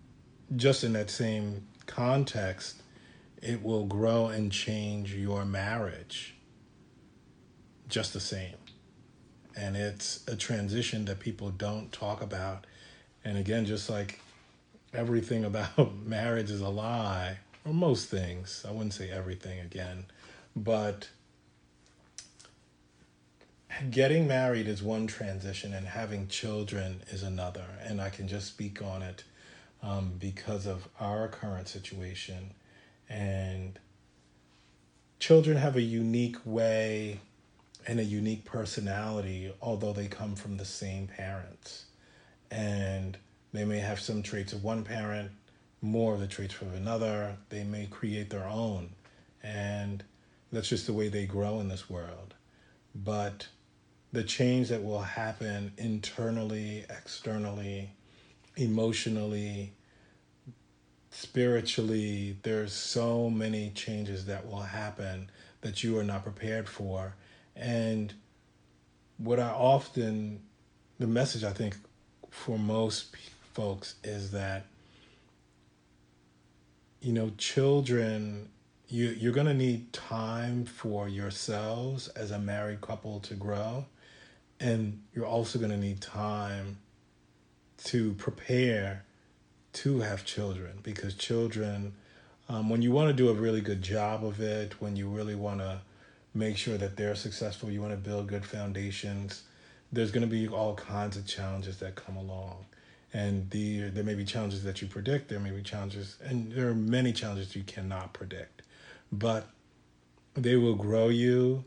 [0.56, 2.82] just in that same context,
[3.42, 6.34] it will grow and change your marriage
[7.88, 8.54] just the same.
[9.56, 12.66] And it's a transition that people don't talk about.
[13.24, 14.20] And again, just like
[14.94, 20.06] everything about marriage is a lie, or most things, I wouldn't say everything again,
[20.54, 21.08] but
[23.90, 27.64] getting married is one transition and having children is another.
[27.82, 29.24] And i can just speak on it
[29.82, 32.52] um, because of our current situation.
[33.08, 33.78] And
[35.18, 37.20] children have a unique way
[37.86, 41.86] and a unique personality although they come from the same parents.
[42.50, 43.16] And
[43.52, 45.30] they may have some traits of one parent
[45.80, 47.36] more of the traits of another.
[47.50, 48.90] They may create their own.
[49.42, 50.02] And
[50.52, 52.34] that's just the way they grow in this world.
[52.94, 53.46] But
[54.12, 57.90] the change that will happen internally, externally,
[58.56, 59.72] emotionally,
[61.10, 62.36] spiritually.
[62.42, 65.30] There's so many changes that will happen
[65.60, 67.14] that you are not prepared for.
[67.54, 68.14] And
[69.18, 70.40] what I often,
[70.98, 71.76] the message I think
[72.30, 73.14] for most
[73.52, 74.66] folks is that,
[77.00, 78.48] you know, children
[78.88, 83.84] you you're going to need time for yourselves as a married couple to grow
[84.60, 86.78] and you're also going to need time
[87.84, 89.04] to prepare
[89.72, 91.94] to have children because children,
[92.48, 95.34] um, when you want to do a really good job of it, when you really
[95.34, 95.80] want to
[96.34, 99.42] make sure that they're successful, you want to build good foundations,
[99.92, 102.64] there's going to be all kinds of challenges that come along.
[103.12, 106.68] And the, there may be challenges that you predict, there may be challenges, and there
[106.68, 108.62] are many challenges you cannot predict.
[109.10, 109.46] But
[110.34, 111.64] they will grow you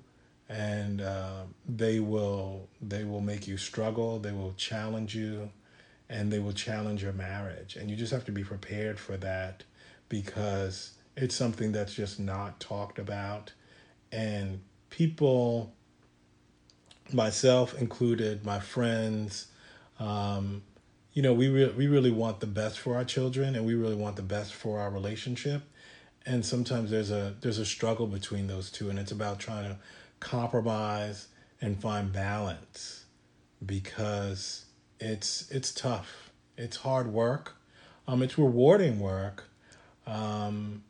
[0.51, 5.49] and uh, they will they will make you struggle they will challenge you
[6.11, 7.77] and they will challenge your marriage.
[7.77, 9.63] And you just have to be prepared for that
[10.09, 13.53] because it's something that's just not talked about.
[14.11, 15.73] And people
[17.13, 19.47] myself included my friends
[19.99, 20.63] um,
[21.13, 23.95] you know we, re- we really want the best for our children and we really
[23.95, 25.63] want the best for our relationship.
[26.25, 29.77] And sometimes there's a there's a struggle between those two and it's about trying to
[30.21, 31.27] compromise
[31.59, 33.03] and find balance
[33.65, 34.65] because
[34.99, 36.31] it's it's tough.
[36.57, 37.55] It's hard work.
[38.07, 39.49] Um, it's rewarding work,
[40.07, 40.83] um,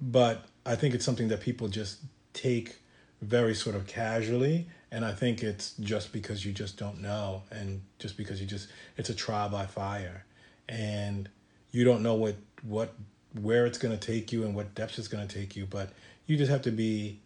[0.00, 2.00] but I think it's something that people just
[2.32, 2.76] take
[3.22, 4.68] very sort of casually.
[4.92, 8.68] And I think it's just because you just don't know, and just because you just
[8.96, 10.24] it's a trial by fire,
[10.68, 11.28] and
[11.70, 12.94] you don't know what what
[13.40, 15.64] where it's going to take you and what depths it's going to take you.
[15.64, 15.90] But
[16.26, 17.20] you just have to be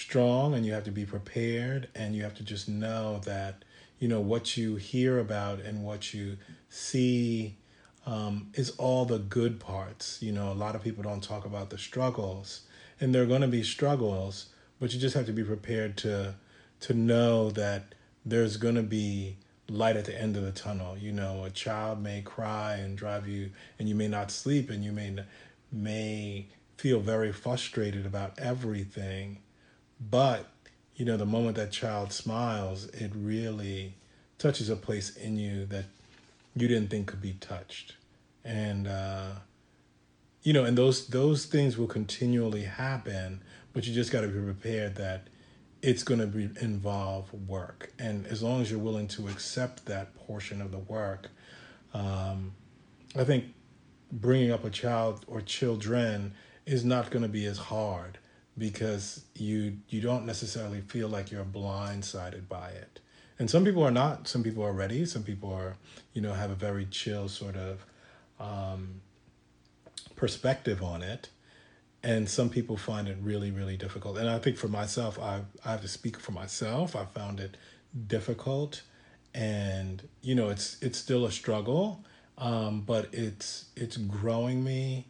[0.00, 3.64] strong, and you have to be prepared, and you have to just know that
[3.98, 6.36] you know what you hear about and what you
[6.68, 7.56] see
[8.06, 10.22] um, is all the good parts.
[10.22, 12.62] You know, a lot of people don't talk about the struggles,
[13.00, 14.46] and there are going to be struggles,
[14.80, 16.34] but you just have to be prepared to
[16.80, 17.94] to know that
[18.24, 19.36] there's going to be
[19.68, 20.96] light at the end of the tunnel.
[20.96, 24.84] You know, a child may cry and drive you, and you may not sleep, and
[24.84, 25.14] you may
[25.72, 29.38] may feel very frustrated about everything,
[30.00, 30.46] but
[30.96, 33.94] you know, the moment that child smiles, it really
[34.38, 35.86] touches a place in you that
[36.54, 37.96] you didn't think could be touched,
[38.44, 39.30] and uh,
[40.42, 43.42] you know, and those those things will continually happen,
[43.72, 45.28] but you just got to be prepared that
[45.82, 47.92] it's going to be involve work.
[47.98, 51.30] And as long as you're willing to accept that portion of the work
[51.94, 52.52] um,
[53.16, 53.44] i think
[54.12, 56.34] bringing up a child or children
[56.66, 58.18] is not going to be as hard
[58.60, 63.00] because you you don't necessarily feel like you're blindsided by it.
[63.38, 64.28] And some people are not.
[64.28, 65.06] Some people are ready.
[65.06, 65.76] Some people are
[66.12, 67.84] you know have a very chill sort of
[68.38, 69.00] um,
[70.14, 71.30] perspective on it.
[72.02, 74.18] And some people find it really really difficult.
[74.18, 76.94] And i think for myself i i have to speak for myself.
[76.94, 77.56] I found it
[78.06, 78.82] difficult.
[79.34, 82.04] And you know it's it's still a struggle
[82.40, 85.06] um, but it's it's growing me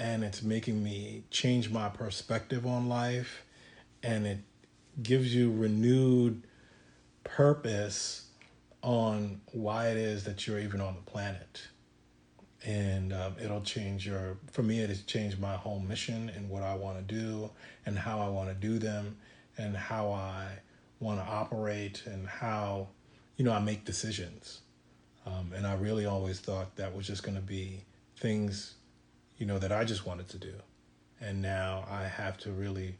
[0.00, 3.44] and it's making me change my perspective on life
[4.02, 4.38] and it
[5.02, 6.42] gives you renewed
[7.22, 8.28] purpose
[8.82, 11.60] on why it is that you're even on the planet.
[12.64, 16.62] And um, it'll change your for me it has changed my whole mission and what
[16.62, 17.50] i want to do
[17.86, 19.16] and how i want to do them
[19.56, 20.46] and how i
[20.98, 22.88] want to operate and how
[23.36, 24.60] you know i make decisions.
[25.26, 27.84] Um, and i really always thought that was just going to be
[28.18, 28.74] things
[29.40, 30.54] you know that i just wanted to do
[31.20, 32.94] and now i have to really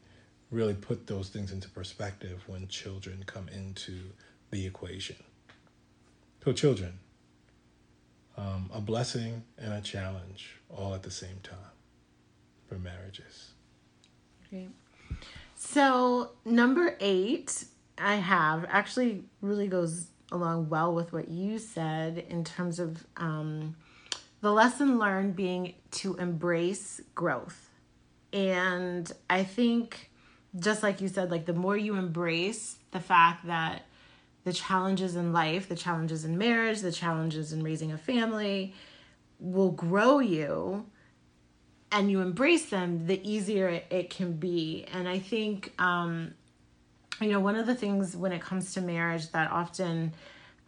[0.49, 4.01] really put those things into perspective when children come into
[4.49, 5.15] the equation
[6.43, 6.99] so children
[8.37, 11.57] um, a blessing and a challenge all at the same time
[12.67, 13.51] for marriages.
[14.49, 14.69] Great.
[15.55, 17.65] So, number eight,
[17.97, 23.75] I have actually really goes along well with what you said in terms of um,
[24.41, 27.69] the lesson learned being to embrace growth.
[28.33, 30.09] And I think,
[30.57, 33.83] just like you said, like the more you embrace the fact that
[34.43, 38.73] the challenges in life, the challenges in marriage, the challenges in raising a family
[39.39, 40.85] will grow you
[41.91, 44.85] and you embrace them, the easier it, can be.
[44.93, 46.33] And I think, um,
[47.19, 50.13] you know, one of the things when it comes to marriage that often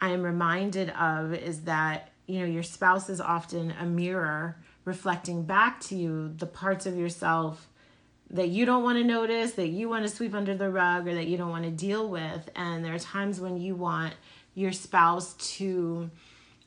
[0.00, 5.44] I am reminded of is that, you know, your spouse is often a mirror reflecting
[5.44, 7.68] back to you the parts of yourself
[8.30, 11.14] that you don't want to notice, that you want to sweep under the rug, or
[11.14, 12.50] that you don't want to deal with.
[12.56, 14.14] And there are times when you want
[14.54, 16.10] your spouse to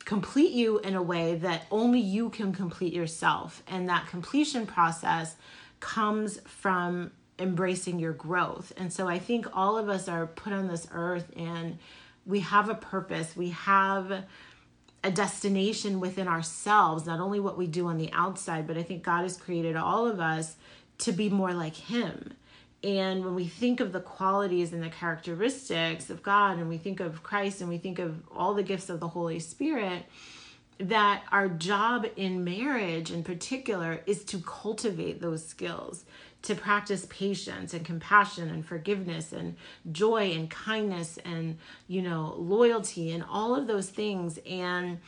[0.04, 3.62] complete you in a way that only you can complete yourself.
[3.66, 5.36] And that completion process
[5.80, 8.72] comes from embracing your growth.
[8.76, 11.78] And so I think all of us are put on this earth and
[12.24, 13.36] we have a purpose.
[13.36, 14.24] We have
[15.04, 19.02] a destination within ourselves, not only what we do on the outside, but I think
[19.02, 20.56] God has created all of us
[20.98, 22.34] to be more like Him.
[22.82, 27.00] And when we think of the qualities and the characteristics of God, and we think
[27.00, 30.04] of Christ, and we think of all the gifts of the Holy Spirit,
[30.78, 36.04] that our job in marriage in particular is to cultivate those skills
[36.42, 39.56] to practice patience and compassion and forgiveness and
[39.90, 44.38] joy and kindness and you know loyalty and all of those things.
[44.48, 44.98] And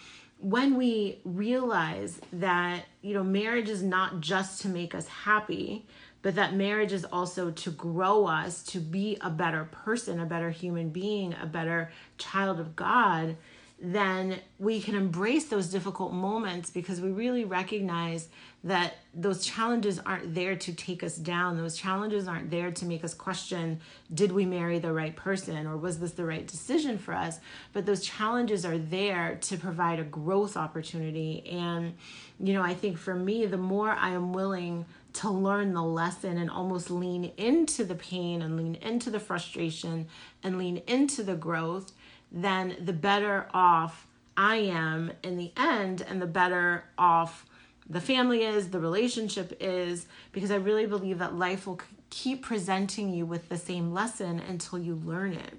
[0.41, 5.87] when we realize that you know marriage is not just to make us happy
[6.23, 10.51] but that marriage is also to grow us to be a better person a better
[10.51, 13.37] human being a better child of god
[13.83, 18.29] then we can embrace those difficult moments because we really recognize
[18.63, 21.57] that those challenges aren't there to take us down.
[21.57, 23.81] Those challenges aren't there to make us question
[24.13, 27.39] did we marry the right person or was this the right decision for us?
[27.73, 31.47] But those challenges are there to provide a growth opportunity.
[31.51, 31.95] And,
[32.39, 36.37] you know, I think for me, the more I am willing to learn the lesson
[36.37, 40.07] and almost lean into the pain and lean into the frustration
[40.43, 41.93] and lean into the growth,
[42.33, 44.07] then the better off
[44.37, 47.47] I am in the end and the better off
[47.89, 53.13] the family is, the relationship is, because I really believe that life will keep presenting
[53.13, 55.59] you with the same lesson until you learn it.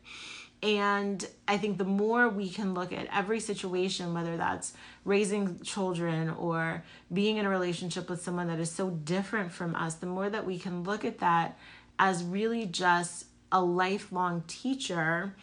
[0.64, 6.30] And I think the more we can look at every situation, whether that's raising children
[6.30, 10.30] or being in a relationship with someone that is so different from us, the more
[10.30, 11.58] that we can look at that
[11.98, 15.36] as really just a lifelong teacher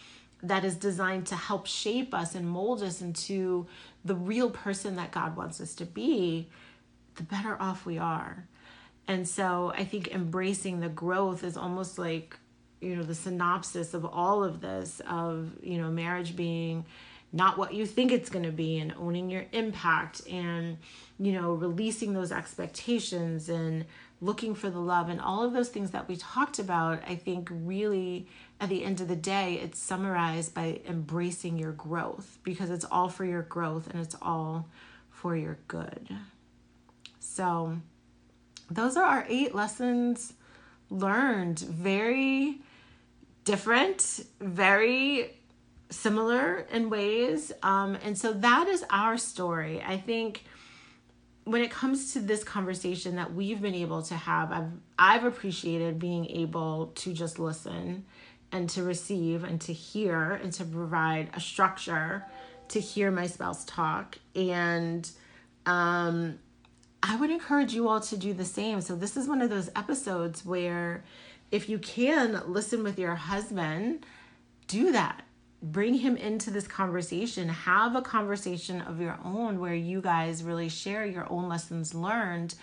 [0.42, 3.66] that is designed to help shape us and mold us into
[4.04, 6.48] the real person that God wants us to be,
[7.16, 8.46] the better off we are.
[9.08, 12.36] And so I think embracing the growth is almost like,
[12.80, 16.84] you know, the synopsis of all of this of, you know, marriage being
[17.32, 20.78] not what you think it's going to be and owning your impact and,
[21.18, 23.84] you know, releasing those expectations and
[24.20, 27.02] looking for the love and all of those things that we talked about.
[27.06, 28.26] I think really
[28.60, 33.08] at the end of the day, it's summarized by embracing your growth because it's all
[33.08, 34.68] for your growth and it's all
[35.10, 36.08] for your good.
[37.20, 37.78] So,
[38.70, 40.34] those are our eight lessons
[40.90, 41.60] learned.
[41.60, 42.60] Very
[43.44, 45.38] different, very
[45.90, 47.52] similar in ways.
[47.62, 49.80] Um, and so, that is our story.
[49.80, 50.44] I think
[51.48, 55.98] when it comes to this conversation that we've been able to have, I've I've appreciated
[55.98, 58.04] being able to just listen
[58.52, 62.24] and to receive and to hear and to provide a structure
[62.68, 65.10] to hear my spouse talk and
[65.64, 66.38] um
[67.02, 68.80] I would encourage you all to do the same.
[68.80, 71.04] So this is one of those episodes where
[71.50, 74.04] if you can listen with your husband,
[74.66, 75.22] do that
[75.62, 77.48] bring him into this conversation.
[77.48, 82.54] Have a conversation of your own where you guys really share your own lessons learned.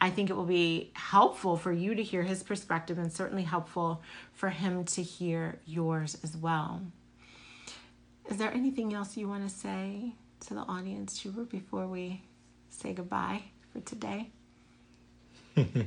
[0.00, 4.02] I think it will be helpful for you to hear his perspective and certainly helpful
[4.32, 6.82] for him to hear yours as well.
[8.30, 10.12] Is there anything else you want to say
[10.46, 12.22] to the audience Schubert, before we
[12.70, 13.42] say goodbye
[13.72, 14.30] for today?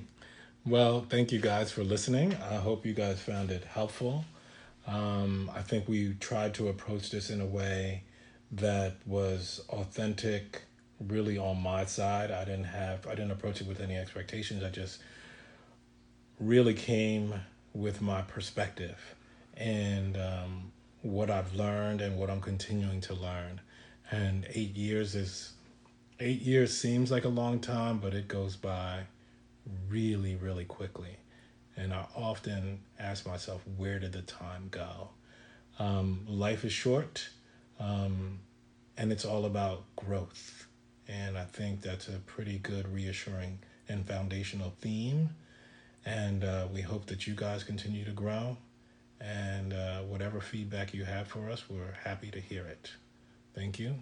[0.67, 2.35] Well thank you guys for listening.
[2.35, 4.25] I hope you guys found it helpful
[4.87, 8.03] um, I think we tried to approach this in a way
[8.51, 10.61] that was authentic,
[10.99, 12.31] really on my side.
[12.31, 14.63] I didn't have, I didn't approach it with any expectations.
[14.63, 14.99] I just
[16.39, 17.33] really came
[17.73, 19.15] with my perspective
[19.57, 20.71] and um,
[21.01, 23.59] what I've learned and what I'm continuing to learn.
[24.09, 25.51] And eight years is,
[26.21, 29.01] eight years seems like a long time, but it goes by
[29.89, 31.17] really, really quickly.
[31.77, 35.09] And I often ask myself, where did the time go?
[35.79, 37.29] Um, life is short,
[37.79, 38.39] um,
[38.97, 40.65] and it's all about growth.
[41.07, 45.29] And I think that's a pretty good, reassuring, and foundational theme.
[46.05, 48.57] And uh, we hope that you guys continue to grow.
[49.21, 52.91] And uh, whatever feedback you have for us, we're happy to hear it.
[53.55, 53.95] Thank you,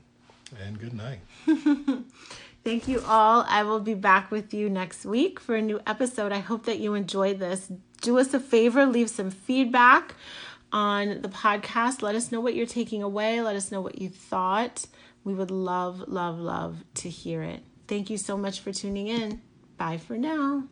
[0.62, 1.20] and good night.
[2.66, 3.46] Thank you all.
[3.48, 6.32] I will be back with you next week for a new episode.
[6.32, 7.72] I hope that you enjoyed this.
[8.02, 10.16] Do us a favor, leave some feedback
[10.74, 12.02] on the podcast.
[12.02, 13.40] Let us know what you're taking away.
[13.40, 14.88] Let us know what you thought.
[15.24, 17.62] We would love, love, love to hear it.
[17.88, 19.44] Thank you so much for tuning in.
[19.78, 20.64] Bye for now.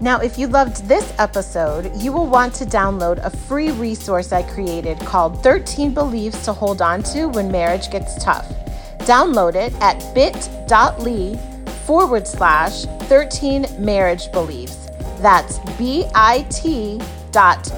[0.00, 4.42] Now, if you loved this episode, you will want to download a free resource I
[4.42, 8.67] created called 13 Beliefs to Hold On to When Marriage Gets Tough.
[9.08, 11.38] Download it at bit.ly
[11.86, 14.90] forward slash 13 marriage beliefs.
[15.20, 17.00] That's bit
[17.32, 17.72] dot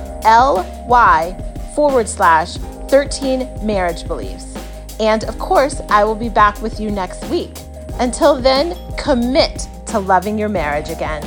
[0.88, 2.56] ly forward slash
[2.88, 4.56] 13 marriage beliefs.
[4.98, 7.56] And of course, I will be back with you next week.
[8.00, 11.22] Until then, commit to loving your marriage again.